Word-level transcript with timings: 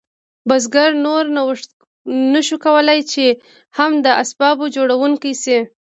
بزګر 0.47 0.91
نور 1.05 1.23
نشو 2.33 2.57
کولی 2.65 2.99
چې 3.11 3.25
هم 3.77 3.91
د 4.05 4.07
اسبابو 4.21 4.65
جوړونکی 4.75 5.33
شي. 5.43 5.59